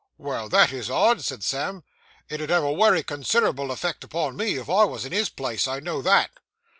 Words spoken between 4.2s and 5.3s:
me, if I wos in his